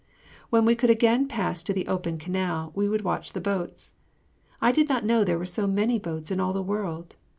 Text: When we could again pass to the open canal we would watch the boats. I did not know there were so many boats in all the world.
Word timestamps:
When 0.49 0.65
we 0.65 0.73
could 0.75 0.89
again 0.89 1.27
pass 1.27 1.61
to 1.61 1.73
the 1.73 1.85
open 1.87 2.17
canal 2.17 2.71
we 2.73 2.89
would 2.89 3.03
watch 3.03 3.33
the 3.33 3.39
boats. 3.39 3.91
I 4.59 4.71
did 4.71 4.89
not 4.89 5.05
know 5.05 5.23
there 5.23 5.37
were 5.37 5.45
so 5.45 5.67
many 5.67 5.99
boats 5.99 6.31
in 6.31 6.39
all 6.39 6.53
the 6.53 6.59
world. 6.63 7.17